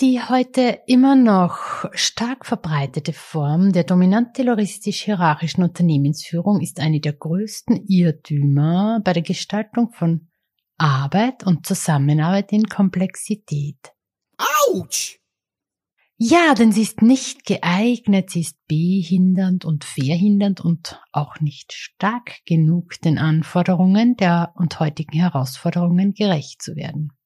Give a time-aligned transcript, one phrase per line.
[0.00, 9.00] Die heute immer noch stark verbreitete Form der dominant-tayloristisch-hierarchischen Unternehmensführung ist eine der größten Irrtümer
[9.02, 10.28] bei der Gestaltung von
[10.76, 13.92] Arbeit und Zusammenarbeit in Komplexität.
[14.68, 15.18] Autsch!
[16.16, 22.44] Ja, denn sie ist nicht geeignet, sie ist behindernd und verhindernd und auch nicht stark
[22.46, 27.17] genug, den Anforderungen der und heutigen Herausforderungen gerecht zu werden.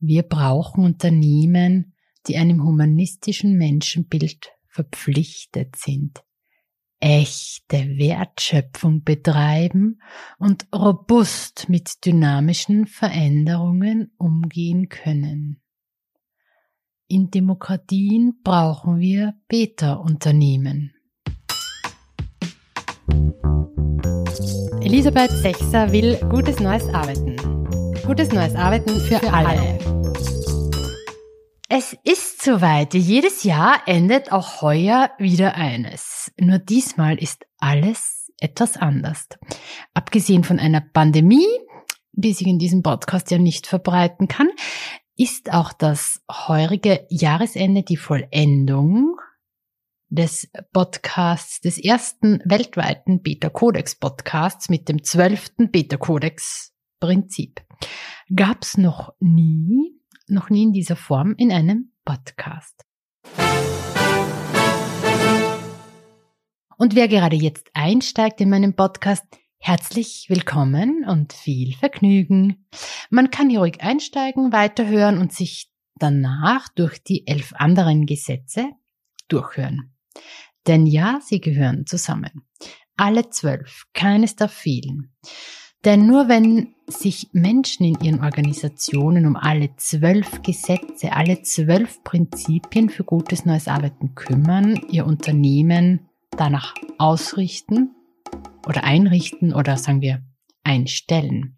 [0.00, 1.94] Wir brauchen Unternehmen,
[2.26, 6.22] die einem humanistischen Menschenbild verpflichtet sind,
[7.00, 10.00] echte Wertschöpfung betreiben
[10.38, 15.60] und robust mit dynamischen Veränderungen umgehen können.
[17.08, 20.92] In Demokratien brauchen wir Beta-Unternehmen.
[24.80, 27.36] Elisabeth Sechser will gutes neues Arbeiten.
[28.06, 29.48] Gutes neues Arbeiten für, für alle.
[29.48, 29.78] alle.
[31.68, 32.94] Es ist soweit.
[32.94, 36.32] Jedes Jahr endet auch heuer wieder eines.
[36.38, 39.28] Nur diesmal ist alles etwas anders.
[39.94, 41.46] Abgesehen von einer Pandemie,
[42.12, 44.48] die sich in diesem Podcast ja nicht verbreiten kann,
[45.16, 49.16] ist auch das heurige Jahresende die Vollendung
[50.08, 57.60] des Podcasts, des ersten weltweiten Beta-Codex-Podcasts mit dem zwölften Beta-Codex-Prinzip
[58.34, 62.84] gab's noch nie, noch nie in dieser Form in einem Podcast.
[66.76, 69.24] Und wer gerade jetzt einsteigt in meinem Podcast,
[69.58, 72.68] herzlich willkommen und viel Vergnügen.
[73.10, 78.70] Man kann hier ruhig einsteigen, weiterhören und sich danach durch die elf anderen Gesetze
[79.26, 79.92] durchhören.
[80.66, 82.46] Denn ja, sie gehören zusammen.
[82.96, 85.14] Alle zwölf, keines darf fehlen.
[85.84, 92.88] Denn nur wenn sich Menschen in ihren Organisationen um alle zwölf Gesetze, alle zwölf Prinzipien
[92.88, 97.94] für gutes neues Arbeiten kümmern, ihr Unternehmen danach ausrichten
[98.66, 100.22] oder einrichten oder sagen wir
[100.64, 101.56] einstellen,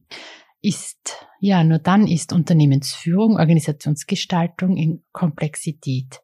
[0.60, 6.20] ist, ja, nur dann ist Unternehmensführung, Organisationsgestaltung in Komplexität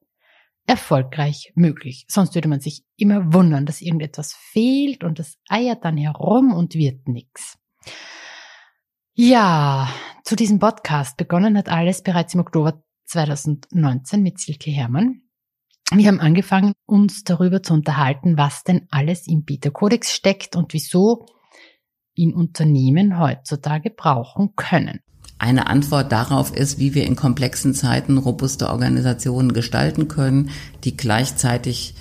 [0.66, 2.04] erfolgreich möglich.
[2.08, 6.74] Sonst würde man sich immer wundern, dass irgendetwas fehlt und das eiert dann herum und
[6.74, 7.58] wird nichts.
[9.14, 9.88] Ja,
[10.24, 15.22] zu diesem Podcast begonnen hat alles bereits im Oktober 2019 mit Silke Hermann.
[15.92, 21.26] Wir haben angefangen, uns darüber zu unterhalten, was denn alles im Beta-Kodex steckt und wieso
[22.14, 25.00] ihn Unternehmen heutzutage brauchen können.
[25.38, 30.50] Eine Antwort darauf ist, wie wir in komplexen Zeiten robuste Organisationen gestalten können,
[30.82, 31.94] die gleichzeitig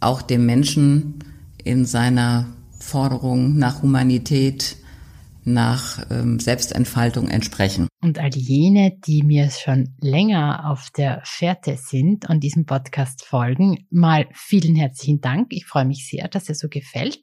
[0.00, 1.22] auch dem Menschen
[1.62, 2.46] in seiner
[2.78, 4.77] Forderung nach Humanität,
[5.52, 7.88] nach ähm, Selbstentfaltung entsprechen.
[8.00, 13.86] Und all jene, die mir schon länger auf der Fährte sind und diesem Podcast folgen,
[13.90, 15.48] mal vielen herzlichen Dank.
[15.50, 17.22] Ich freue mich sehr, dass er so gefällt.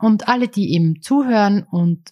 [0.00, 2.10] Und alle, die eben zuhören und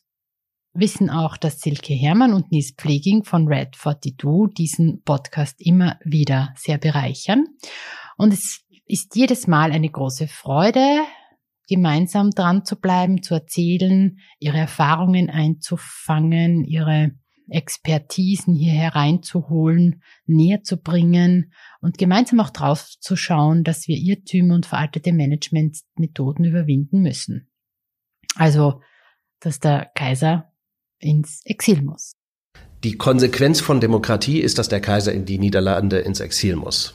[0.75, 6.53] wissen auch, dass Silke Hermann und Nies Pfleging von Red 42 diesen Podcast immer wieder
[6.57, 7.47] sehr bereichern.
[8.17, 11.01] Und es ist jedes Mal eine große Freude,
[11.67, 17.13] gemeinsam dran zu bleiben, zu erzählen, ihre Erfahrungen einzufangen, ihre
[17.49, 24.55] Expertisen hier hereinzuholen, näher zu bringen und gemeinsam auch drauf zu schauen, dass wir Irrtümer
[24.55, 27.49] und veraltete Managementmethoden überwinden müssen.
[28.35, 28.81] Also,
[29.41, 30.53] dass der Kaiser
[30.99, 32.13] ins Exil muss.
[32.83, 36.95] Die Konsequenz von Demokratie ist, dass der Kaiser in die Niederlande ins Exil muss.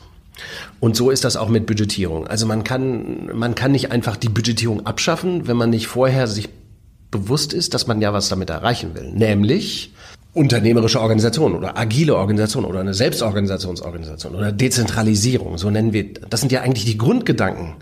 [0.80, 2.26] Und so ist das auch mit Budgetierung.
[2.26, 6.48] Also man kann, man kann nicht einfach die Budgetierung abschaffen, wenn man nicht vorher sich
[7.10, 9.12] bewusst ist, dass man ja was damit erreichen will.
[9.12, 9.92] Nämlich
[10.34, 16.50] unternehmerische Organisation oder agile Organisation oder eine Selbstorganisationsorganisation oder Dezentralisierung, so nennen wir, das sind
[16.52, 17.74] ja eigentlich die Grundgedanken,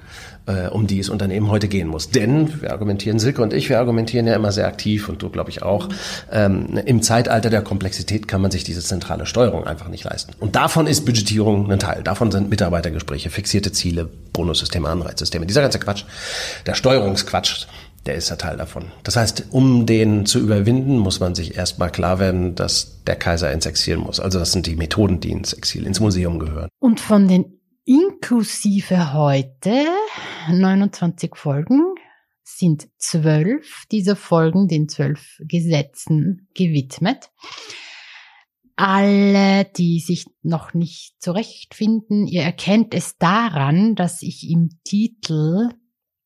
[0.46, 2.10] äh, um die es Unternehmen heute gehen muss.
[2.10, 5.50] Denn, wir argumentieren, Silke und ich, wir argumentieren ja immer sehr aktiv und du glaube
[5.50, 5.88] ich auch,
[6.30, 10.32] ähm, im Zeitalter der Komplexität kann man sich diese zentrale Steuerung einfach nicht leisten.
[10.40, 12.02] Und davon ist Budgetierung ein Teil.
[12.02, 15.46] Davon sind Mitarbeitergespräche, fixierte Ziele, Bonussysteme, Anreizsysteme.
[15.46, 16.04] Dieser ganze Quatsch,
[16.66, 17.66] der Steuerungsquatsch,
[18.06, 18.86] der ist ja Teil davon.
[19.02, 23.52] Das heißt, um den zu überwinden, muss man sich erstmal klar werden, dass der Kaiser
[23.52, 24.20] ins Exil muss.
[24.20, 26.68] Also das sind die Methoden, die ins Exil, ins Museum gehören.
[26.78, 27.59] Und von den
[27.90, 29.84] inklusive heute
[30.48, 31.96] 29 Folgen
[32.44, 37.32] sind zwölf dieser Folgen den zwölf Gesetzen gewidmet.
[38.76, 45.70] Alle, die sich noch nicht zurechtfinden, ihr erkennt es daran, dass ich im Titel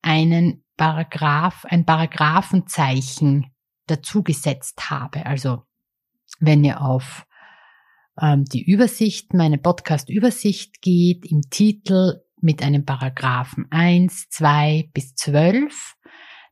[0.02, 3.46] einen Paragraph, ein Paragraphenzeichen
[3.86, 5.24] dazugesetzt habe.
[5.24, 5.62] Also
[6.40, 7.24] wenn ihr auf
[8.20, 15.96] ähm, die Übersicht, meine Podcast-Übersicht geht im Titel mit einem Paragraphen 1, 2 bis 12.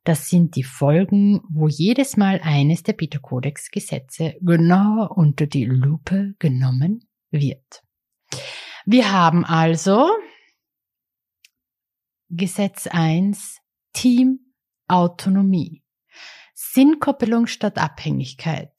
[0.04, 7.06] Das sind die Folgen, wo jedes Mal eines der Peter-Kodex-Gesetze genauer unter die Lupe genommen
[7.30, 7.82] wird.
[8.84, 10.10] Wir haben also
[12.30, 13.60] Gesetz 1
[13.92, 14.40] Team
[14.88, 15.84] Autonomie.
[16.54, 18.72] Sinnkoppelung statt Abhängigkeit.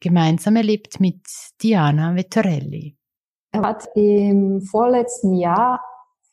[0.00, 1.20] Gemeinsam erlebt mit
[1.62, 2.96] Diana Vettorelli.
[3.52, 5.80] Er hat im vorletzten Jahr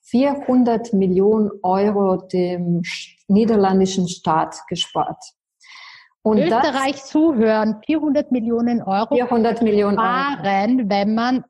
[0.04, 2.84] 400 Millionen Euro dem
[3.28, 5.24] niederländischen Staat gespart.
[6.22, 11.44] Und Österreich das, zuhören, 400 Millionen Euro 400 Millionen sparen, wenn man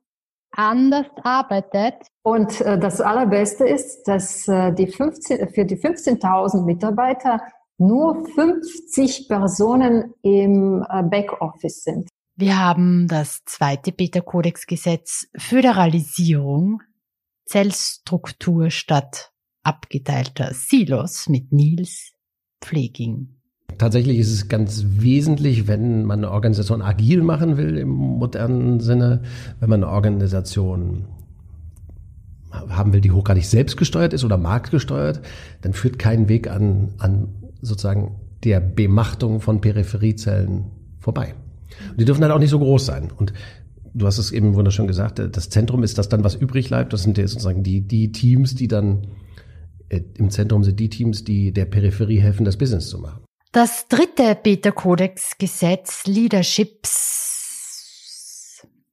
[0.52, 1.96] anders arbeitet.
[2.24, 7.42] Und äh, das Allerbeste ist, dass äh, die 15, für die 15.000 Mitarbeiter
[7.78, 12.10] nur 50 Personen im äh, Backoffice sind.
[12.38, 16.82] Wir haben das zweite Beta-Kodex-Gesetz Föderalisierung,
[17.46, 19.32] Zellstruktur statt
[19.64, 22.12] abgeteilter Silos mit Nils
[22.62, 23.30] Pfleging.
[23.78, 29.24] Tatsächlich ist es ganz wesentlich, wenn man eine Organisation agil machen will im modernen Sinne,
[29.60, 31.06] wenn man eine Organisation
[32.52, 35.22] haben will, die hochgradig selbstgesteuert ist oder marktgesteuert,
[35.62, 40.66] dann führt kein Weg an, an sozusagen der Bemachtung von Peripheriezellen
[41.00, 41.36] vorbei.
[41.90, 43.12] Und die dürfen halt auch nicht so groß sein.
[43.12, 43.34] Und
[43.94, 46.94] du hast es eben wunderschön gesagt, das Zentrum ist das dann, was übrig bleibt.
[46.94, 49.08] Das sind sozusagen die, die Teams, die dann
[49.90, 53.22] äh, im Zentrum sind die Teams, die der Peripherie helfen, das Business zu machen.
[53.52, 57.16] Das dritte Beta-Kodex-Gesetz Leaderships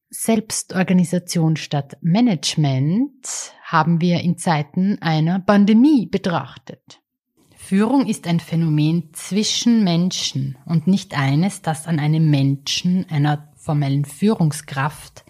[0.08, 3.26] Selbstorganisation statt Management
[3.64, 7.01] haben wir in Zeiten einer Pandemie betrachtet.
[7.72, 14.04] Führung ist ein Phänomen zwischen Menschen und nicht eines, das an einem Menschen, einer formellen
[14.04, 15.24] Führungskraft,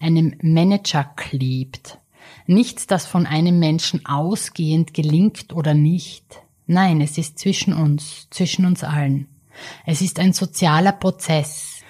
[0.00, 2.00] einem Manager klebt.
[2.48, 6.42] Nichts, das von einem Menschen ausgehend gelingt oder nicht.
[6.66, 9.28] Nein, es ist zwischen uns, zwischen uns allen.
[9.86, 11.84] Es ist ein sozialer Prozess.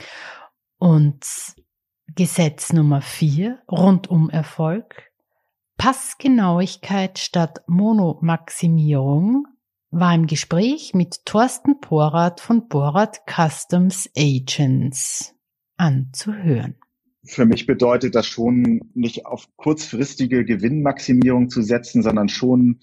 [0.76, 1.24] Und
[2.14, 5.10] Gesetz Nummer vier, rundum Erfolg,
[5.78, 9.46] Passgenauigkeit statt Monomaximierung,
[9.94, 15.34] war im Gespräch mit Thorsten Porath von Porath Customs Agents
[15.76, 16.76] anzuhören.
[17.24, 22.80] Für mich bedeutet das schon, nicht auf kurzfristige Gewinnmaximierung zu setzen, sondern schon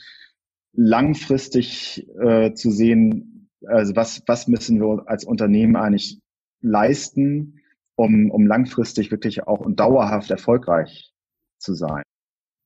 [0.73, 6.19] langfristig äh, zu sehen, also was, was müssen wir als Unternehmen eigentlich
[6.61, 7.61] leisten,
[7.95, 11.13] um, um langfristig wirklich auch und dauerhaft erfolgreich
[11.57, 12.03] zu sein.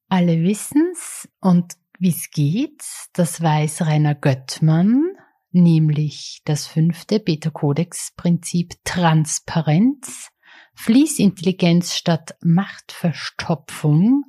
[0.08, 2.84] Alle wissen's und wie es geht,
[3.14, 5.04] das weiß Rainer Göttmann,
[5.52, 10.30] nämlich das fünfte Beta-Kodex-Prinzip Transparenz,
[10.76, 14.24] Fließintelligenz statt Machtverstopfung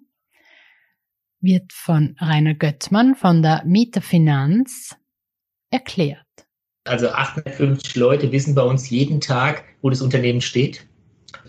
[1.41, 4.97] wird von Rainer Göttmann von der Metafinanz
[5.71, 6.25] erklärt.
[6.85, 10.87] Also 850 Leute wissen bei uns jeden Tag, wo das Unternehmen steht.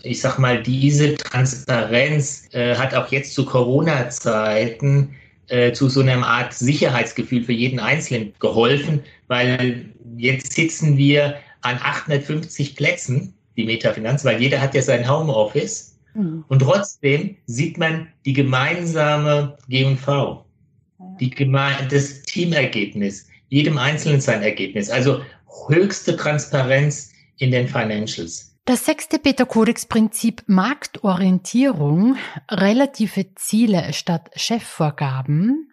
[0.02, 5.14] Ich sag mal, diese Transparenz äh, hat auch jetzt zu Corona-Zeiten
[5.48, 9.86] äh, zu so einer Art Sicherheitsgefühl für jeden Einzelnen geholfen, weil
[10.16, 16.44] jetzt sitzen wir an 850 Plätzen, die Metafinanz, weil jeder hat ja sein Homeoffice Mhm.
[16.48, 20.44] Und trotzdem sieht man die gemeinsame G&V,
[21.20, 24.90] die geme das Teamergebnis, jedem Einzelnen sein Ergebnis.
[24.90, 25.22] Also
[25.68, 28.56] höchste Transparenz in den Financials.
[28.68, 32.16] Das sechste Beta-Kodex-Prinzip Marktorientierung,
[32.50, 35.72] relative Ziele statt Chefvorgaben,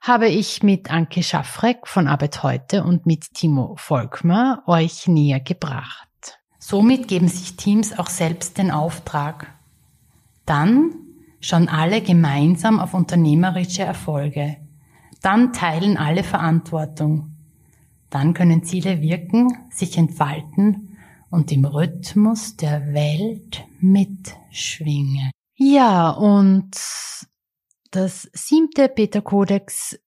[0.00, 6.40] habe ich mit Anke Schaffreck von Arbeit heute und mit Timo Volkmer euch näher gebracht.
[6.58, 9.52] Somit geben sich Teams auch selbst den Auftrag,
[10.46, 10.94] dann
[11.42, 14.56] schauen alle gemeinsam auf unternehmerische Erfolge.
[15.20, 17.36] Dann teilen alle Verantwortung.
[18.08, 20.86] Dann können Ziele wirken, sich entfalten
[21.30, 25.30] und im Rhythmus der Welt mitschwingen.
[25.56, 26.70] Ja, und
[27.90, 29.98] das siebte Peter-Kodex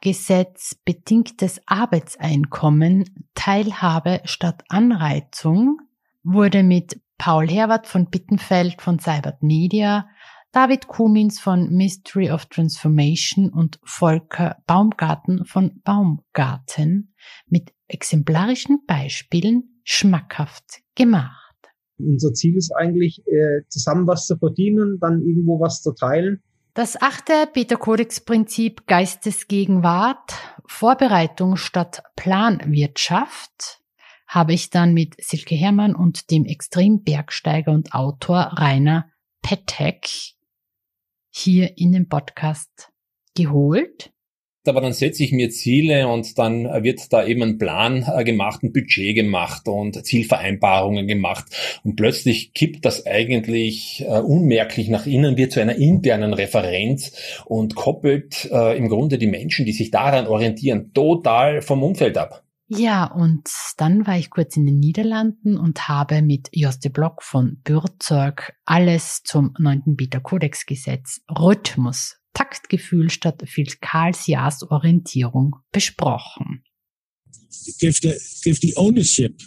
[0.00, 3.04] Gesetz bedingtes Arbeitseinkommen,
[3.34, 5.80] Teilhabe statt Anreizung
[6.22, 10.08] wurde mit Paul Herwart von Bittenfeld von Cybert Media,
[10.52, 17.12] David Kumins von Mystery of Transformation und Volker Baumgarten von Baumgarten
[17.46, 21.56] mit exemplarischen Beispielen schmackhaft gemacht.
[21.98, 26.42] Unser Ziel ist eigentlich, äh, zusammen was zu verdienen, dann irgendwo was zu teilen.
[26.74, 30.34] Das achte Peter-Kodex-Prinzip Geistesgegenwart,
[30.66, 33.80] Vorbereitung statt Planwirtschaft,
[34.26, 39.10] habe ich dann mit Silke Hermann und dem Extrembergsteiger und Autor Rainer
[39.42, 40.06] Petek
[41.30, 42.92] hier in den Podcast
[43.34, 44.12] geholt
[44.68, 48.62] aber dann setze ich mir Ziele und dann wird da eben ein Plan äh, gemacht,
[48.62, 51.46] ein Budget gemacht und Zielvereinbarungen gemacht
[51.84, 57.74] und plötzlich kippt das eigentlich äh, unmerklich nach innen, wird zu einer internen Referenz und
[57.74, 62.44] koppelt äh, im Grunde die Menschen, die sich daran orientieren, total vom Umfeld ab.
[62.70, 63.48] Ja, und
[63.78, 69.22] dann war ich kurz in den Niederlanden und habe mit Joste Block von Bürzorg alles
[69.24, 69.96] zum 9.
[69.96, 76.62] Beta Kodex Gesetz Rhythmus Taktgefühl statt Fiskalsjahrsorientierung besprochen.
[77.80, 79.42] Give the, give the ownership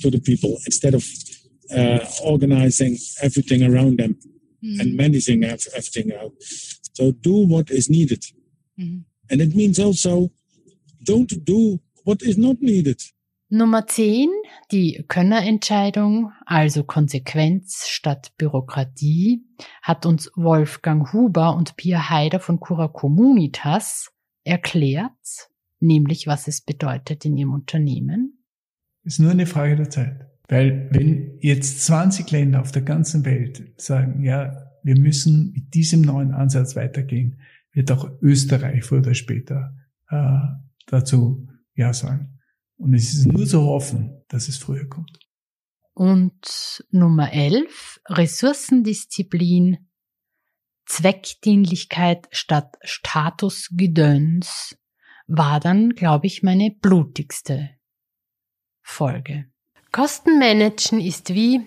[0.00, 1.04] to the people instead of
[1.74, 4.16] uh, organizing everything around them
[4.62, 4.80] mm.
[4.80, 6.32] and managing everything out.
[6.94, 8.24] So do what is needed.
[8.78, 9.02] Mm.
[9.30, 10.30] And it means also
[11.02, 13.02] don't do what is not needed.
[13.50, 14.28] Nummer 10,
[14.72, 19.46] die Könnerentscheidung, also Konsequenz statt Bürokratie,
[19.80, 24.10] hat uns Wolfgang Huber und Pia Heider von Cura Communitas
[24.44, 25.48] erklärt,
[25.80, 28.44] nämlich was es bedeutet in ihrem Unternehmen.
[29.04, 30.26] Es ist nur eine Frage der Zeit.
[30.48, 36.02] Weil wenn jetzt 20 Länder auf der ganzen Welt sagen, ja, wir müssen mit diesem
[36.02, 37.40] neuen Ansatz weitergehen,
[37.72, 39.74] wird auch Österreich früher oder später
[40.10, 40.38] äh,
[40.86, 42.37] dazu Ja sagen.
[42.78, 45.18] Und es ist nur zu hoffen, dass es früher kommt.
[45.94, 49.78] Und Nummer 11, Ressourcendisziplin,
[50.86, 54.78] Zweckdienlichkeit statt Statusgedöns,
[55.26, 57.70] war dann, glaube ich, meine blutigste
[58.80, 59.46] Folge.
[59.90, 61.66] Kostenmanagen ist wie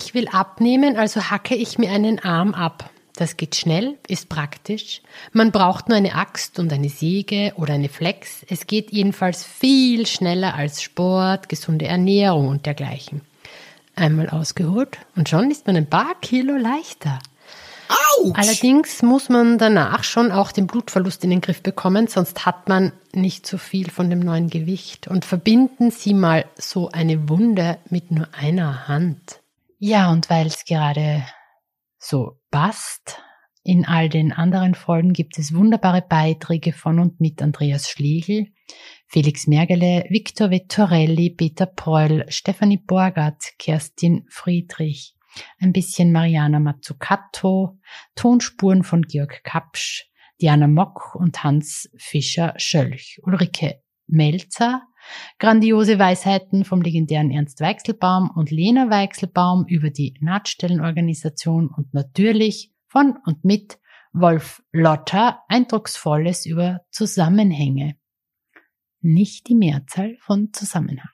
[0.00, 2.90] ich will abnehmen, also hacke ich mir einen Arm ab.
[3.16, 5.00] Das geht schnell, ist praktisch.
[5.32, 8.44] Man braucht nur eine Axt und eine Säge oder eine Flex.
[8.48, 13.20] Es geht jedenfalls viel schneller als Sport, gesunde Ernährung und dergleichen.
[13.94, 17.20] Einmal ausgeholt und schon ist man ein paar Kilo leichter.
[17.88, 18.36] Autsch!
[18.36, 22.92] Allerdings muss man danach schon auch den Blutverlust in den Griff bekommen, sonst hat man
[23.12, 25.06] nicht so viel von dem neuen Gewicht.
[25.06, 29.40] Und verbinden Sie mal so eine Wunde mit nur einer Hand.
[29.78, 31.24] Ja, und weil es gerade
[31.98, 33.20] so passt.
[33.64, 38.46] In all den anderen Folgen gibt es wunderbare Beiträge von und mit Andreas Schlegel,
[39.08, 45.16] Felix Mergele, Victor Vettorelli, Peter Preul, Stefanie Borgert, Kerstin Friedrich,
[45.58, 47.80] ein bisschen Mariana Mazzucato,
[48.14, 50.04] Tonspuren von Georg Kapsch,
[50.40, 54.82] Diana Mock und Hans Fischer-Schölch, Ulrike Melzer,
[55.38, 63.16] Grandiose Weisheiten vom legendären Ernst Weichselbaum und Lena Weichselbaum über die Nahtstellenorganisation und natürlich von
[63.24, 63.78] und mit
[64.12, 67.96] Wolf Lotter Eindrucksvolles über Zusammenhänge.
[69.00, 71.13] Nicht die Mehrzahl von Zusammenhang.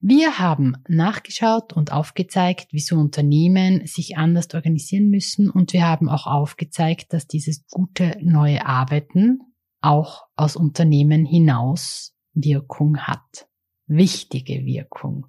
[0.00, 6.28] Wir haben nachgeschaut und aufgezeigt, wieso Unternehmen sich anders organisieren müssen und wir haben auch
[6.28, 9.40] aufgezeigt, dass dieses gute neue Arbeiten
[9.80, 13.48] auch aus Unternehmen hinaus Wirkung hat.
[13.86, 15.26] Wichtige Wirkung.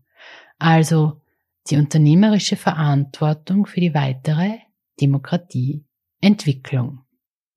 [0.60, 1.20] Also
[1.70, 4.60] die unternehmerische Verantwortung für die weitere
[5.02, 7.00] Demokratieentwicklung.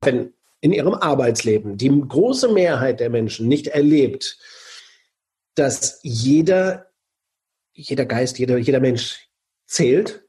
[0.01, 4.39] Wenn in ihrem Arbeitsleben die große Mehrheit der Menschen nicht erlebt,
[5.55, 6.87] dass jeder
[7.73, 9.29] jeder Geist, jeder, jeder Mensch
[9.67, 10.25] zählt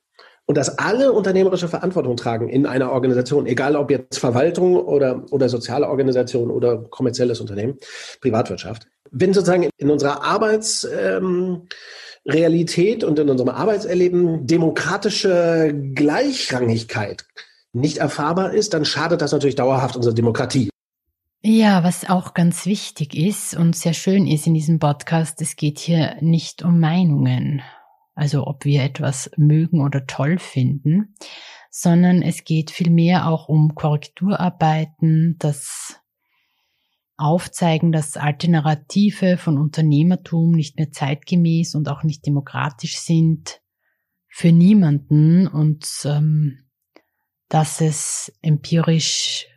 [0.45, 5.49] und dass alle unternehmerische Verantwortung tragen in einer Organisation, egal ob jetzt Verwaltung oder, oder
[5.49, 7.77] soziale Organisation oder kommerzielles Unternehmen,
[8.21, 8.87] Privatwirtschaft.
[9.11, 17.25] Wenn sozusagen in unserer Arbeitsrealität ähm, und in unserem Arbeitserleben demokratische Gleichrangigkeit
[17.73, 20.69] nicht erfahrbar ist, dann schadet das natürlich dauerhaft unserer Demokratie.
[21.45, 25.77] Ja, was auch ganz wichtig ist und sehr schön ist in diesem Podcast, es geht
[25.77, 27.61] hier nicht um Meinungen,
[28.15, 31.13] also ob wir etwas mögen oder toll finden,
[31.69, 35.99] sondern es geht vielmehr auch um Korrekturarbeiten, das
[37.17, 43.59] Aufzeigen, dass alte Narrative von Unternehmertum nicht mehr zeitgemäß und auch nicht demokratisch sind
[44.29, 46.69] für niemanden und ähm,
[47.49, 49.47] dass es empirisch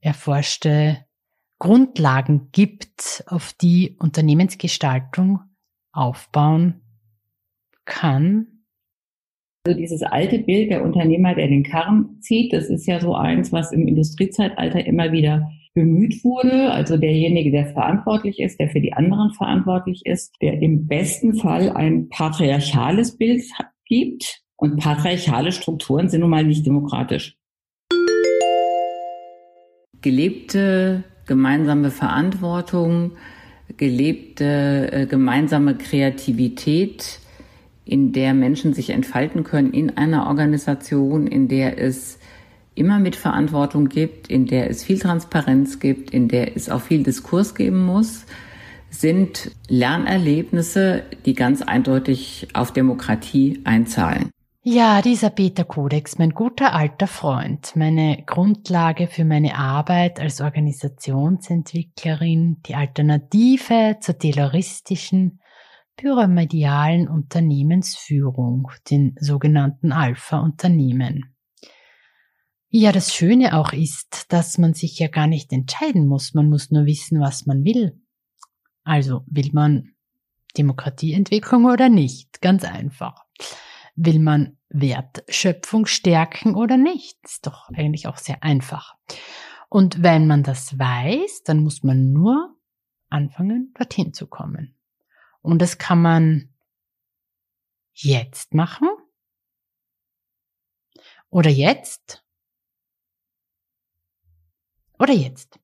[0.00, 1.05] erforschte
[1.58, 5.40] Grundlagen gibt, auf die Unternehmensgestaltung
[5.92, 6.82] aufbauen
[7.84, 8.46] kann?
[9.66, 13.52] Also dieses alte Bild der Unternehmer, der den Karren zieht, das ist ja so eins,
[13.52, 16.70] was im Industriezeitalter immer wieder bemüht wurde.
[16.70, 21.70] Also derjenige, der verantwortlich ist, der für die anderen verantwortlich ist, der im besten Fall
[21.70, 23.42] ein patriarchales Bild
[23.84, 24.42] gibt.
[24.56, 27.36] Und patriarchale Strukturen sind nun mal nicht demokratisch.
[30.00, 33.12] Gelebte gemeinsame Verantwortung
[33.76, 37.20] gelebte äh, gemeinsame Kreativität,
[37.84, 42.18] in der Menschen sich entfalten können in einer Organisation, in der es
[42.74, 47.02] immer mit Verantwortung gibt, in der es viel Transparenz gibt, in der es auch viel
[47.04, 48.26] Diskurs geben muss,
[48.90, 54.30] sind Lernerlebnisse, die ganz eindeutig auf Demokratie einzahlen.
[54.68, 62.74] Ja, dieser Beta-Kodex, mein guter alter Freund, meine Grundlage für meine Arbeit als Organisationsentwicklerin, die
[62.74, 65.40] Alternative zur tayloristischen,
[65.96, 71.36] pyramidialen Unternehmensführung, den sogenannten Alpha-Unternehmen.
[72.68, 76.72] Ja, das Schöne auch ist, dass man sich ja gar nicht entscheiden muss, man muss
[76.72, 78.02] nur wissen, was man will.
[78.82, 79.92] Also will man
[80.58, 82.40] Demokratieentwicklung oder nicht?
[82.40, 83.26] Ganz einfach.
[83.96, 87.18] Will man Wertschöpfung stärken oder nicht?
[87.24, 88.94] Ist doch eigentlich auch sehr einfach.
[89.68, 92.56] Und wenn man das weiß, dann muss man nur
[93.08, 94.76] anfangen, dorthin zu kommen.
[95.40, 96.54] Und das kann man
[97.92, 98.88] jetzt machen
[101.30, 102.24] oder jetzt
[104.98, 105.58] oder jetzt.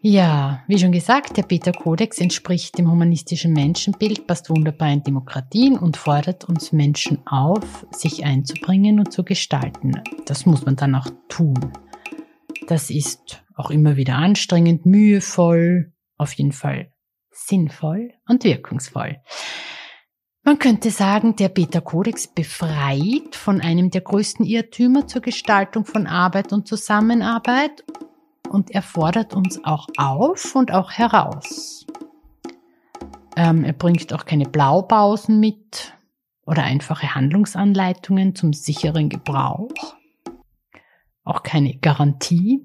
[0.00, 5.96] Ja, wie schon gesagt, der Peter-Kodex entspricht dem humanistischen Menschenbild, passt wunderbar in Demokratien und
[5.96, 10.00] fordert uns Menschen auf, sich einzubringen und zu gestalten.
[10.24, 11.72] Das muss man dann auch tun.
[12.68, 16.92] Das ist auch immer wieder anstrengend, mühevoll, auf jeden Fall
[17.32, 19.16] sinnvoll und wirkungsvoll.
[20.44, 26.52] Man könnte sagen, der Beta-Kodex befreit von einem der größten Irrtümer zur Gestaltung von Arbeit
[26.52, 27.84] und Zusammenarbeit
[28.48, 31.86] und er fordert uns auch auf und auch heraus.
[33.36, 35.94] Ähm, er bringt auch keine Blaupausen mit
[36.44, 39.96] oder einfache Handlungsanleitungen zum sicheren Gebrauch.
[41.24, 42.64] Auch keine Garantie.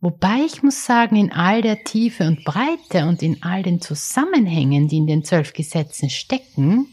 [0.00, 4.86] Wobei ich muss sagen, in all der Tiefe und Breite und in all den Zusammenhängen,
[4.86, 6.86] die in den zwölf Gesetzen stecken,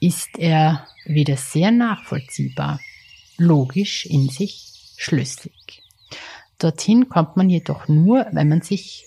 [0.00, 2.78] ist er wieder sehr nachvollziehbar,
[3.38, 5.82] logisch in sich schlüssig.
[6.58, 9.06] Dorthin kommt man jedoch nur, wenn man sich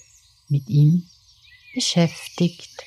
[0.50, 1.08] mit ihm
[1.74, 2.84] beschäftigt.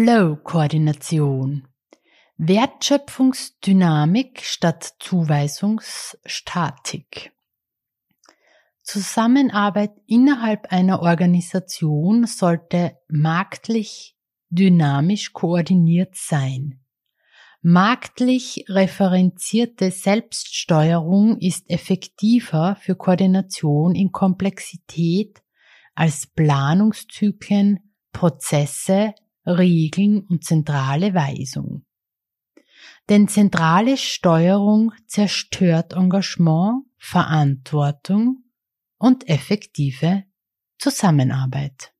[0.00, 1.68] Flow-Koordination.
[2.38, 7.32] Wertschöpfungsdynamik statt Zuweisungsstatik.
[8.82, 14.16] Zusammenarbeit innerhalb einer Organisation sollte marktlich
[14.48, 16.80] dynamisch koordiniert sein.
[17.60, 25.42] Marktlich referenzierte Selbststeuerung ist effektiver für Koordination in Komplexität
[25.94, 29.14] als Planungszyklen, Prozesse,
[29.46, 31.84] Regeln und zentrale Weisung.
[33.08, 38.44] Denn zentrale Steuerung zerstört Engagement, Verantwortung
[38.98, 40.24] und effektive
[40.78, 41.92] Zusammenarbeit.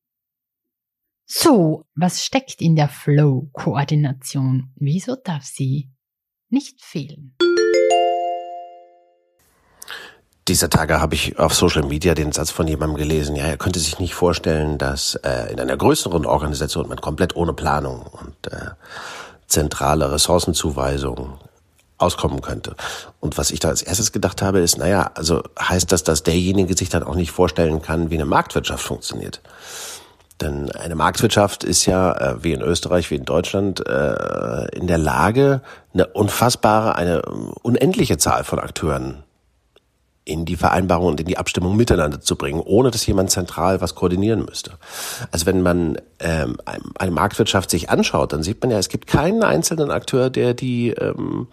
[1.25, 4.71] So, was steckt in der Flow-Koordination?
[4.75, 5.91] Wieso darf sie
[6.49, 7.35] nicht fehlen?
[10.51, 13.79] Dieser Tage habe ich auf Social Media den Satz von jemandem gelesen, ja, er könnte
[13.79, 18.71] sich nicht vorstellen, dass äh, in einer größeren Organisation man komplett ohne Planung und äh,
[19.47, 21.35] zentrale Ressourcenzuweisung
[21.97, 22.75] auskommen könnte.
[23.21, 26.75] Und was ich da als erstes gedacht habe, ist, naja, also heißt das, dass derjenige
[26.75, 29.39] sich dann auch nicht vorstellen kann, wie eine Marktwirtschaft funktioniert.
[30.41, 34.97] Denn eine Marktwirtschaft ist ja, äh, wie in Österreich, wie in Deutschland, äh, in der
[34.97, 35.61] Lage,
[35.93, 37.21] eine unfassbare, eine
[37.61, 39.23] unendliche Zahl von Akteuren
[40.23, 43.95] in die Vereinbarung und in die Abstimmung miteinander zu bringen, ohne dass jemand zentral was
[43.95, 44.73] koordinieren müsste.
[45.31, 46.57] Also wenn man ähm,
[46.97, 50.89] eine Marktwirtschaft sich anschaut, dann sieht man ja, es gibt keinen einzelnen Akteur, der die,
[50.89, 51.47] ähm,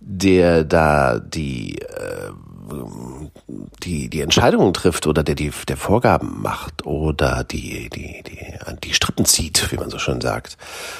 [0.00, 2.30] der da die äh,
[3.82, 8.94] die die Entscheidungen trifft oder der die der Vorgaben macht oder die die die die
[8.94, 10.56] Strippen zieht, wie man so schön sagt,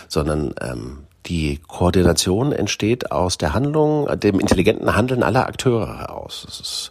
[0.08, 6.90] sondern ähm, die Koordination entsteht aus der Handlung, dem intelligenten Handeln aller Akteure heraus.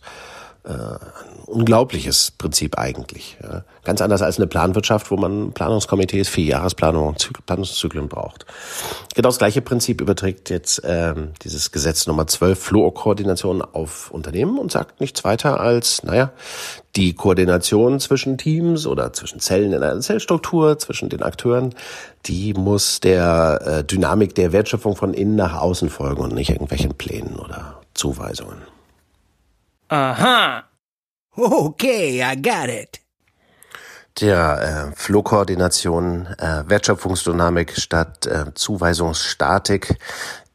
[0.64, 3.36] Äh, ein unglaubliches Prinzip eigentlich.
[3.42, 3.64] Ja.
[3.84, 7.16] Ganz anders als eine Planwirtschaft, wo man Planungskomitees, Vierjahresplanung,
[7.48, 8.46] Planungszyklen braucht.
[9.16, 14.72] Genau das gleiche Prinzip überträgt jetzt ähm, dieses Gesetz Nummer 12, Fluorkoordination auf Unternehmen und
[14.72, 16.32] sagt nichts weiter als, naja,
[16.96, 21.74] die Koordination zwischen Teams oder zwischen Zellen in einer Zellstruktur, zwischen den Akteuren,
[22.28, 26.94] die muss der äh, Dynamik der Wertschöpfung von innen nach außen folgen und nicht irgendwelchen
[26.94, 28.71] Plänen oder Zuweisungen.
[29.92, 30.64] Aha.
[31.36, 33.02] Okay, I got it.
[34.22, 39.98] Der äh, Flowkoordination, äh, Wertschöpfungsdynamik statt äh, Zuweisungsstatik.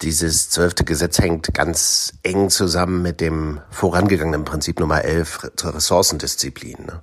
[0.01, 6.87] Dieses zwölfte Gesetz hängt ganz eng zusammen mit dem vorangegangenen Prinzip Nummer 11 Ressourcendisziplin.
[6.87, 7.03] Ne?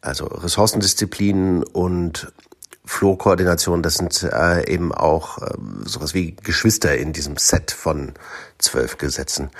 [0.00, 2.32] Also Ressourcendisziplin und
[2.84, 8.14] Flowkoordination, das sind äh, eben auch äh, sowas wie Geschwister in diesem Set von
[8.58, 9.50] zwölf Gesetzen.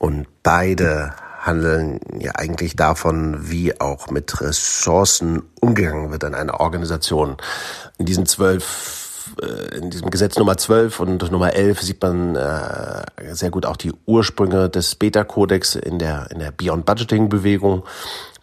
[0.00, 7.36] Und beide handeln ja eigentlich davon, wie auch mit Ressourcen umgegangen wird in einer Organisation.
[7.98, 9.02] In diesen zwölf
[9.40, 13.76] äh, in diesem Gesetz Nummer 12 und Nummer 11 sieht man äh, sehr gut auch
[13.76, 17.84] die Ursprünge des Beta-Kodex in der, in der Beyond Budgeting Bewegung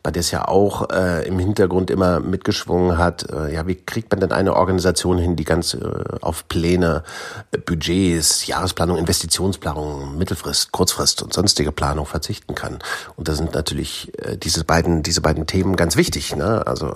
[0.04, 4.12] bei der es ja auch äh, im Hintergrund immer mitgeschwungen hat, äh, ja, wie kriegt
[4.12, 5.80] man denn eine Organisation hin, die ganz äh,
[6.22, 7.04] auf Pläne,
[7.52, 12.80] äh, Budgets, Jahresplanung, Investitionsplanung, Mittelfrist, Kurzfrist und sonstige Planung verzichten kann.
[13.16, 16.36] Und da sind natürlich äh, diese beiden, diese beiden Themen ganz wichtig.
[16.36, 16.66] Ne?
[16.66, 16.94] Also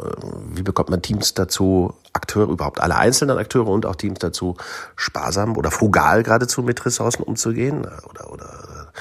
[0.53, 4.55] wie bekommt man Teams dazu, Akteure überhaupt, alle einzelnen Akteure und auch Teams dazu,
[4.95, 8.91] sparsam oder frugal geradezu mit Ressourcen umzugehen oder, oder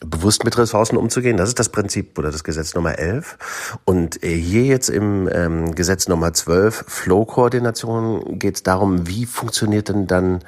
[0.00, 1.36] bewusst mit Ressourcen umzugehen.
[1.36, 3.78] Das ist das Prinzip oder das Gesetz Nummer 11.
[3.84, 9.88] Und äh, hier jetzt im ähm, Gesetz Nummer 12, Flow-Koordination, geht es darum, wie funktioniert
[9.88, 10.44] denn dann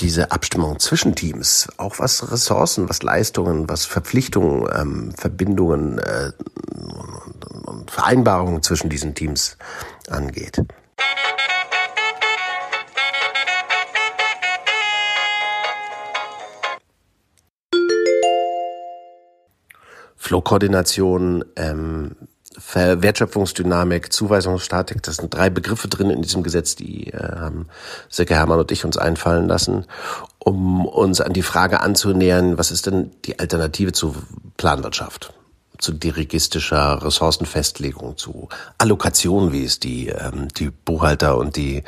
[0.00, 6.32] diese Abstimmung zwischen Teams, auch was Ressourcen, was Leistungen, was Verpflichtungen, ähm, Verbindungen äh,
[6.74, 9.56] und, und Vereinbarungen zwischen diesen Teams
[10.08, 10.62] angeht.
[20.18, 22.16] Flow-Koordination, ähm,
[22.74, 27.68] Wertschöpfungsdynamik, Zuweisungsstatik, das sind drei Begriffe drin in diesem Gesetz, die äh, haben
[28.08, 29.86] Silke Hermann und ich uns einfallen lassen,
[30.38, 34.14] um uns an die Frage anzunähern, was ist denn die Alternative zu
[34.56, 35.32] Planwirtschaft?
[35.78, 41.84] zu dirigistischer Ressourcenfestlegung, zu Allokation, wie es die, ähm, die Buchhalter und die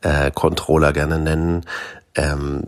[0.00, 1.66] äh, Controller gerne nennen.
[2.14, 2.64] Ähm,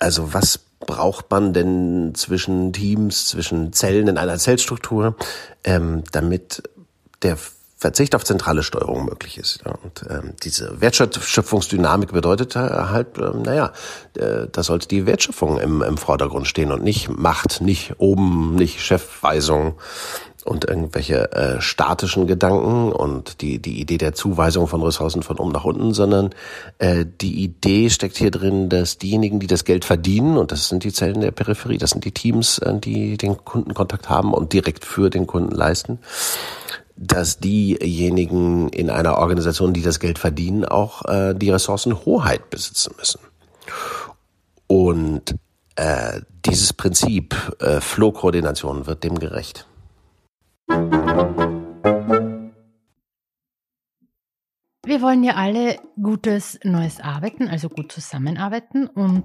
[0.00, 5.14] also was braucht man denn zwischen Teams, zwischen Zellen in einer Zellstruktur,
[5.62, 6.62] ähm, damit
[7.22, 7.36] der
[7.76, 9.60] Verzicht auf zentrale Steuerung möglich ist.
[9.64, 9.72] Ja.
[9.82, 13.72] Und ähm, diese Wertschöpfungsdynamik bedeutet halt, ähm, naja,
[14.18, 18.82] äh, da sollte die Wertschöpfung im, im Vordergrund stehen und nicht Macht, nicht oben, nicht
[18.82, 19.76] Chefweisung,
[20.44, 25.52] und irgendwelche äh, statischen Gedanken und die, die Idee der Zuweisung von Ressourcen von oben
[25.52, 26.30] nach unten, sondern
[26.78, 30.84] äh, die Idee steckt hier drin, dass diejenigen, die das Geld verdienen, und das sind
[30.84, 34.84] die Zellen der Peripherie, das sind die Teams, äh, die den Kundenkontakt haben und direkt
[34.84, 35.98] für den Kunden leisten,
[36.96, 43.20] dass diejenigen in einer Organisation, die das Geld verdienen, auch äh, die Ressourcenhoheit besitzen müssen.
[44.66, 45.34] Und
[45.76, 49.66] äh, dieses Prinzip äh, Flow-Koordination wird dem gerecht.
[54.90, 59.24] Wir wollen ja alle gutes neues Arbeiten, also gut zusammenarbeiten und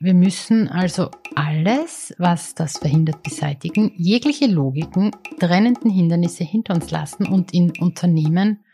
[0.00, 7.26] wir müssen also alles, was das verhindert, beseitigen, jegliche Logiken, trennenden Hindernisse hinter uns lassen
[7.26, 8.64] und in Unternehmen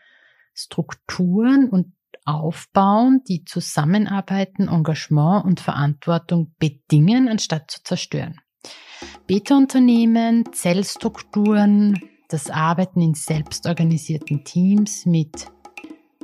[0.53, 1.93] Strukturen und
[2.25, 8.39] aufbauen, die Zusammenarbeiten, Engagement und Verantwortung bedingen, anstatt zu zerstören.
[9.27, 15.47] Beta-Unternehmen, Zellstrukturen, das Arbeiten in selbstorganisierten Teams mit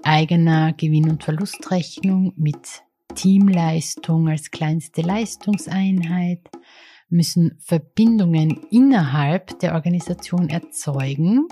[0.04, 2.84] eigener Gewinn- und Verlustrechnung, mit
[3.16, 6.50] Teamleistung als kleinste Leistungseinheit,
[7.10, 11.48] müssen Verbindungen innerhalb der Organisation erzeugen,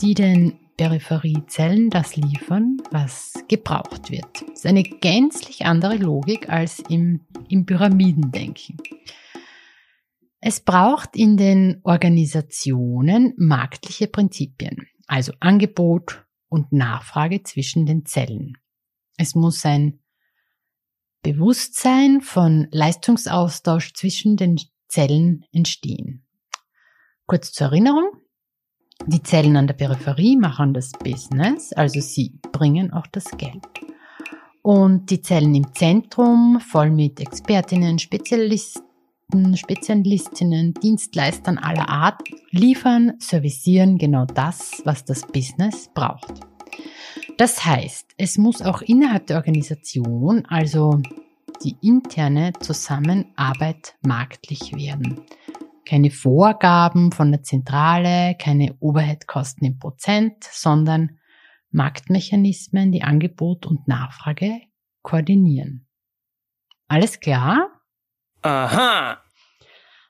[0.00, 4.42] die den Peripheriezellen das liefern, was gebraucht wird.
[4.42, 8.78] Das ist eine gänzlich andere Logik als im, im Pyramidendenken.
[10.44, 18.58] Es braucht in den Organisationen marktliche Prinzipien, also Angebot und Nachfrage zwischen den Zellen.
[19.16, 20.00] Es muss ein
[21.22, 26.26] Bewusstsein von Leistungsaustausch zwischen den Zellen entstehen.
[27.26, 28.10] Kurz zur Erinnerung.
[29.06, 33.62] Die Zellen an der Peripherie machen das Business, also sie bringen auch das Geld.
[34.60, 38.91] Und die Zellen im Zentrum, voll mit Expertinnen, Spezialisten,
[39.56, 46.40] Spezialistinnen, Dienstleistern aller Art liefern, servicieren genau das, was das Business braucht.
[47.38, 51.00] Das heißt, es muss auch innerhalb der Organisation, also
[51.64, 55.20] die interne Zusammenarbeit marktlich werden.
[55.86, 61.18] Keine Vorgaben von der Zentrale, keine Overhead-Kosten im Prozent, sondern
[61.70, 64.60] Marktmechanismen, die Angebot und Nachfrage
[65.02, 65.86] koordinieren.
[66.88, 67.81] Alles klar?
[68.42, 69.18] Aha.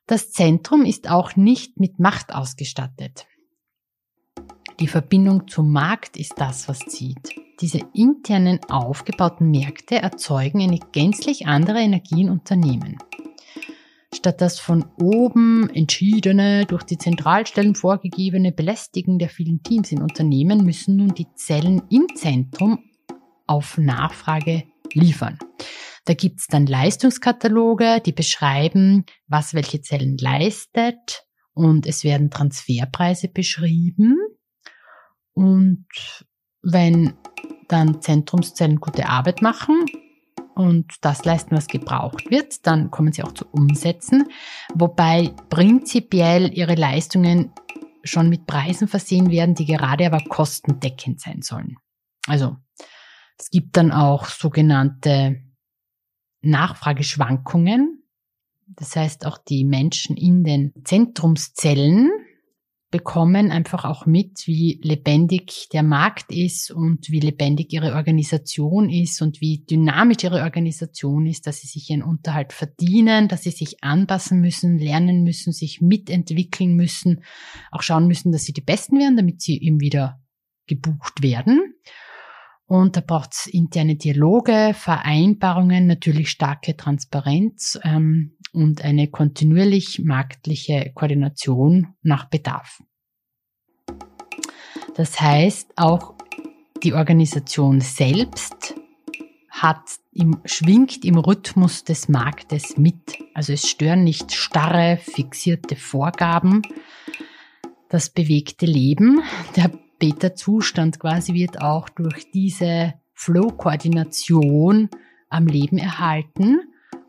[0.07, 3.27] Das Zentrum ist auch nicht mit Macht ausgestattet.
[4.81, 7.35] Die Verbindung zum Markt ist das, was zieht.
[7.61, 12.99] Diese internen aufgebauten Märkte erzeugen eine gänzlich andere Energie in Unternehmen.
[14.15, 20.65] Statt das von oben entschiedene, durch die Zentralstellen vorgegebene Belästigen der vielen Teams in Unternehmen
[20.65, 22.91] müssen nun die Zellen im Zentrum
[23.47, 24.65] auf Nachfrage
[24.95, 25.39] liefern.
[26.05, 31.25] Da gibt's dann Leistungskataloge, die beschreiben, was welche Zellen leistet
[31.55, 34.17] und es werden Transferpreise beschrieben.
[35.33, 35.87] Und
[36.63, 37.15] wenn
[37.69, 39.87] dann Zentrumszellen gute Arbeit machen
[40.55, 44.29] und das leisten, was gebraucht wird, dann kommen sie auch zu Umsetzen,
[44.75, 47.53] wobei prinzipiell ihre Leistungen
[48.05, 51.77] schon mit Preisen versehen werden, die gerade aber kostendeckend sein sollen.
[52.27, 52.57] Also
[53.43, 55.43] es gibt dann auch sogenannte
[56.43, 58.05] Nachfrageschwankungen.
[58.69, 62.11] Das heißt, auch die Menschen in den Zentrumszellen
[62.93, 69.21] bekommen einfach auch mit, wie lebendig der Markt ist und wie lebendig ihre Organisation ist
[69.23, 73.83] und wie dynamisch ihre Organisation ist, dass sie sich ihren Unterhalt verdienen, dass sie sich
[73.83, 77.25] anpassen müssen, lernen müssen, sich mitentwickeln müssen,
[77.73, 80.21] auch schauen müssen, dass sie die Besten werden, damit sie eben wieder
[80.69, 81.75] gebucht werden.
[82.67, 90.93] Und da braucht es interne Dialoge, Vereinbarungen, natürlich starke Transparenz ähm, und eine kontinuierlich marktliche
[90.95, 92.83] Koordination nach Bedarf.
[94.95, 96.15] Das heißt, auch
[96.83, 98.75] die Organisation selbst
[99.51, 103.19] hat im, schwingt im Rhythmus des Marktes mit.
[103.35, 106.63] Also es stören nicht starre, fixierte Vorgaben.
[107.89, 109.23] Das bewegte Leben
[109.57, 109.71] der
[110.03, 114.91] Beta-Zustand quasi wird auch durch diese Flow-Koordination
[115.29, 116.61] am Leben erhalten.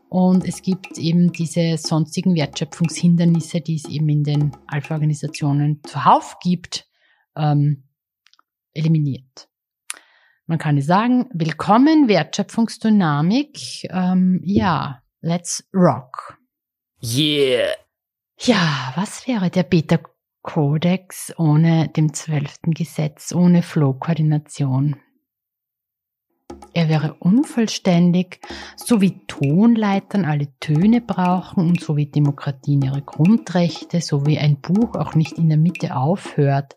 [0.08, 6.86] Und es gibt eben diese sonstigen Wertschöpfungshindernisse, die es eben in den Alpha-Organisationen zuhauf gibt,
[7.34, 7.88] ähm,
[8.74, 9.48] eliminiert.
[10.46, 13.88] Man kann sagen, willkommen Wertschöpfungsdynamik.
[13.90, 16.38] Ähm, ja, let's rock.
[17.02, 17.74] Yeah.
[18.38, 19.98] Ja, was wäre der Beta
[20.44, 24.96] Kodex ohne dem zwölften Gesetz, ohne Flow-Koordination.
[26.74, 28.40] Er wäre unvollständig,
[28.76, 34.60] so wie Tonleitern alle Töne brauchen und so wie Demokratien ihre Grundrechte, so wie ein
[34.60, 36.76] Buch auch nicht in der Mitte aufhört.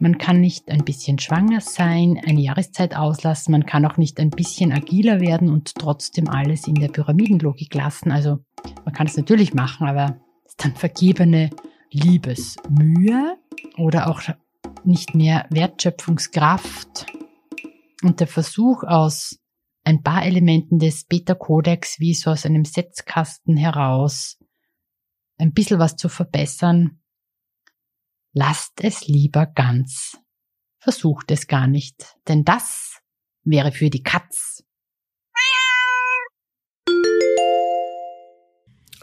[0.00, 4.30] Man kann nicht ein bisschen schwanger sein, eine Jahreszeit auslassen, man kann auch nicht ein
[4.30, 8.10] bisschen agiler werden und trotzdem alles in der Pyramidenlogik lassen.
[8.10, 8.38] Also
[8.84, 11.50] man kann es natürlich machen, aber es ist dann vergebene
[11.90, 13.38] Liebesmühe
[13.76, 14.22] oder auch
[14.84, 17.06] nicht mehr Wertschöpfungskraft.
[18.02, 19.38] Und der Versuch aus
[19.84, 24.38] ein paar Elementen des Beta-Kodex wie so aus einem Setzkasten heraus
[25.38, 27.00] ein bisschen was zu verbessern,
[28.32, 30.18] lasst es lieber ganz.
[30.80, 33.00] Versucht es gar nicht, denn das
[33.44, 34.47] wäre für die Katz.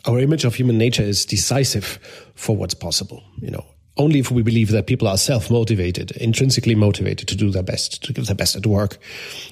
[0.07, 1.99] Our image of human nature is decisive
[2.35, 3.23] for what's possible.
[3.41, 3.65] You know,
[3.97, 8.13] only if we believe that people are self-motivated, intrinsically motivated to do their best, to
[8.13, 8.97] give their best at work,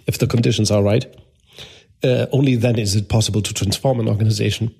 [0.06, 1.06] if the conditions are right,
[2.04, 4.76] uh, only then is it possible to transform an organization,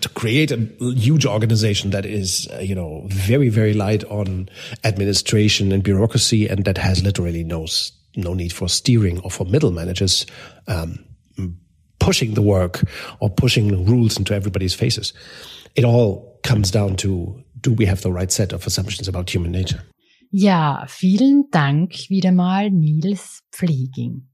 [0.00, 4.48] to create a huge organization that is, uh, you know, very, very light on
[4.84, 7.66] administration and bureaucracy, and that has literally no
[8.16, 10.26] no need for steering or for middle managers.
[10.66, 11.04] Um,
[12.08, 12.80] pushing the work
[13.20, 15.12] or pushing rules into everybody's faces.
[15.74, 19.52] It all comes down to do we have the right set of assumptions about human
[19.52, 19.82] nature?
[20.30, 24.28] Ja, vielen Dank wieder mal, Nils Pfleging.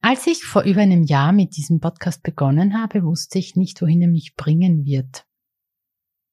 [0.00, 4.02] Als ich vor über einem Jahr mit diesem Podcast begonnen habe, wusste ich nicht, wohin
[4.02, 5.24] er mich bringen wird.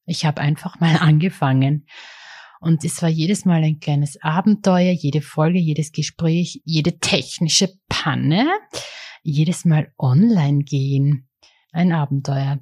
[0.06, 1.86] Ich habe einfach mal angefangen
[2.66, 8.48] und es war jedes Mal ein kleines Abenteuer, jede Folge, jedes Gespräch, jede technische Panne,
[9.22, 11.28] jedes Mal online gehen.
[11.70, 12.58] Ein Abenteuer.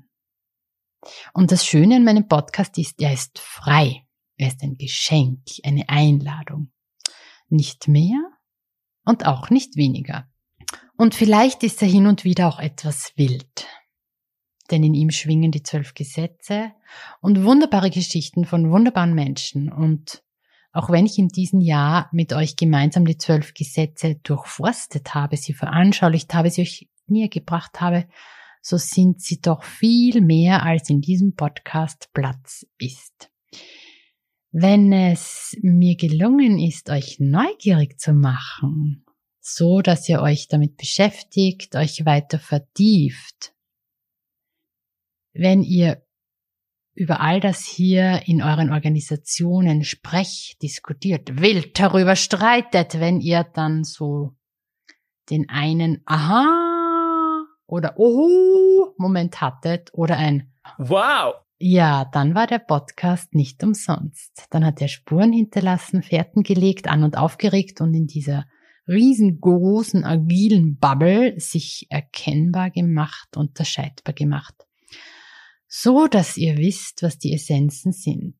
[1.33, 4.05] Und das Schöne an meinem Podcast ist, er ist frei.
[4.37, 6.71] Er ist ein Geschenk, eine Einladung.
[7.49, 8.21] Nicht mehr
[9.07, 10.29] und auch nicht weniger.
[10.99, 13.67] Und vielleicht ist er hin und wieder auch etwas wild.
[14.71, 16.73] Denn in ihm schwingen die zwölf Gesetze
[17.21, 19.71] und wunderbare Geschichten von wunderbaren Menschen.
[19.71, 20.23] Und
[20.73, 25.53] auch wenn ich in diesem Jahr mit euch gemeinsam die zwölf Gesetze durchforstet habe, sie
[25.53, 28.07] veranschaulicht habe, sie euch näher gebracht habe,
[28.61, 33.31] so sind sie doch viel mehr, als in diesem Podcast Platz ist.
[34.51, 39.05] Wenn es mir gelungen ist, euch neugierig zu machen,
[39.41, 43.54] so dass ihr euch damit beschäftigt, euch weiter vertieft,
[45.35, 46.03] wenn ihr
[46.95, 53.83] über all das hier in euren Organisationen sprecht, diskutiert, wild darüber streitet, wenn ihr dann
[53.83, 54.37] so
[55.31, 61.35] den einen Aha oder Oho Moment hattet oder ein Wow.
[61.59, 64.47] Ja, dann war der Podcast nicht umsonst.
[64.51, 68.47] Dann hat er Spuren hinterlassen, Fährten gelegt, an und aufgeregt und in dieser
[68.87, 74.55] riesengroßen, agilen Bubble sich erkennbar gemacht, unterscheidbar gemacht
[75.77, 78.37] so dass ihr wisst, was die Essenzen sind.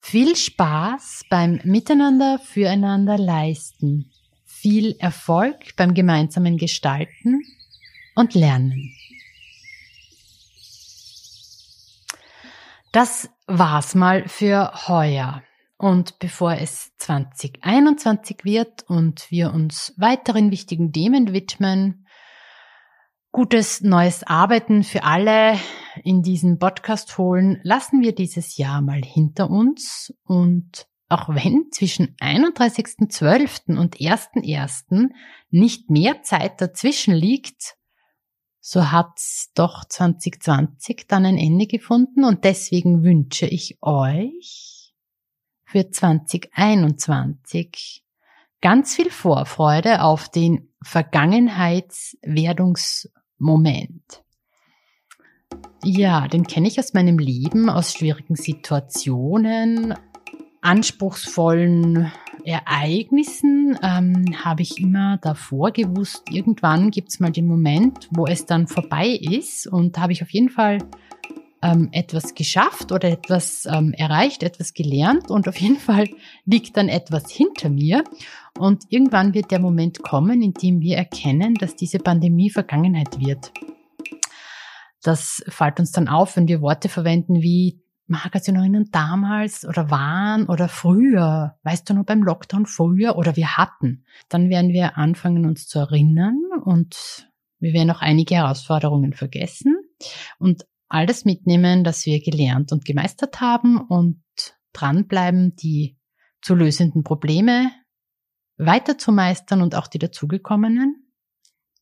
[0.00, 4.10] Viel Spaß beim Miteinander füreinander leisten,
[4.46, 7.42] viel Erfolg beim gemeinsamen Gestalten
[8.14, 8.94] und Lernen.
[12.90, 15.42] Das war's mal für heuer.
[15.76, 22.03] Und bevor es 2021 wird und wir uns weiteren wichtigen Themen widmen,
[23.34, 25.58] gutes neues Arbeiten für alle
[26.04, 32.14] in diesen Podcast holen, lassen wir dieses Jahr mal hinter uns und auch wenn zwischen
[32.18, 33.76] 31.12.
[33.76, 35.08] und 1.1.
[35.50, 37.74] nicht mehr Zeit dazwischen liegt,
[38.60, 44.94] so hat's doch 2020 dann ein Ende gefunden und deswegen wünsche ich euch
[45.64, 48.04] für 2021
[48.60, 54.22] ganz viel Vorfreude auf den Vergangenheitswerdungs Moment.
[55.84, 59.94] Ja, den kenne ich aus meinem Leben, aus schwierigen Situationen,
[60.62, 62.10] anspruchsvollen
[62.44, 68.44] Ereignissen ähm, habe ich immer davor gewusst, irgendwann gibt es mal den Moment, wo es
[68.44, 70.78] dann vorbei ist und habe ich auf jeden Fall
[71.64, 76.08] ähm, etwas geschafft oder etwas ähm, erreicht, etwas gelernt und auf jeden Fall
[76.44, 78.04] liegt dann etwas hinter mir.
[78.58, 83.52] Und irgendwann wird der Moment kommen, in dem wir erkennen, dass diese Pandemie Vergangenheit wird.
[85.02, 88.88] Das fällt uns dann auf, wenn wir Worte verwenden wie mag es sich noch erinnern,
[88.92, 94.50] damals oder waren oder früher, weißt du noch beim Lockdown früher oder wir hatten, dann
[94.50, 99.76] werden wir anfangen uns zu erinnern und wir werden auch einige Herausforderungen vergessen.
[100.38, 104.22] Und alles mitnehmen, das wir gelernt und gemeistert haben und
[104.72, 105.98] dranbleiben, die
[106.40, 107.70] zu lösenden Probleme
[108.56, 111.04] weiter zu meistern und auch die dazugekommenen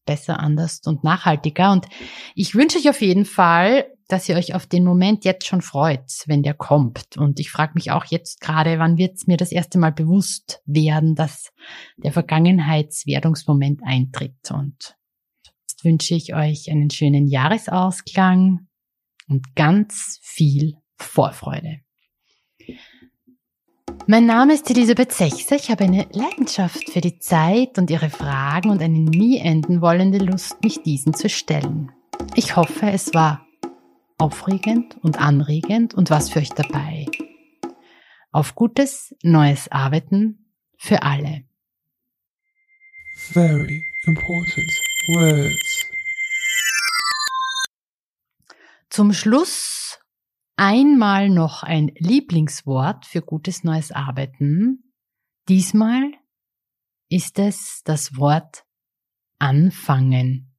[0.05, 1.73] besser, anders und nachhaltiger.
[1.73, 1.87] Und
[2.35, 6.11] ich wünsche euch auf jeden Fall, dass ihr euch auf den Moment jetzt schon freut,
[6.27, 7.17] wenn der kommt.
[7.17, 10.61] Und ich frage mich auch jetzt gerade, wann wird es mir das erste Mal bewusst
[10.67, 11.53] werden, dass
[11.97, 14.51] der Vergangenheitswerdungsmoment eintritt.
[14.51, 14.97] Und
[15.69, 18.67] jetzt wünsche ich euch einen schönen Jahresausklang
[19.33, 21.81] und ganz viel Vorfreude.
[24.07, 25.57] Mein Name ist Elisabeth Sechser.
[25.57, 30.19] Ich habe eine Leidenschaft für die Zeit und ihre Fragen und eine nie enden wollende
[30.19, 31.91] Lust, mich diesen zu stellen.
[32.35, 33.47] Ich hoffe, es war
[34.19, 37.07] aufregend und anregend und was für euch dabei.
[38.33, 41.45] Auf gutes, neues Arbeiten für alle.
[43.17, 44.71] Very important
[45.09, 45.72] words.
[48.93, 49.99] Zum Schluss
[50.57, 54.93] einmal noch ein Lieblingswort für gutes neues Arbeiten.
[55.49, 56.13] Diesmal
[57.09, 58.67] ist es das Wort
[59.39, 60.55] anfangen.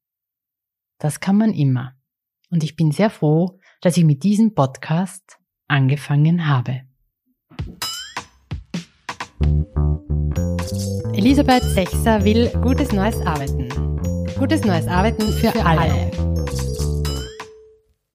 [0.98, 1.92] Das kann man immer.
[2.50, 6.80] Und ich bin sehr froh, dass ich mit diesem Podcast angefangen habe.
[11.12, 13.68] Elisabeth Sechser will gutes neues Arbeiten.
[14.36, 15.80] Gutes neues Arbeiten für, für alle.
[15.80, 16.73] alle.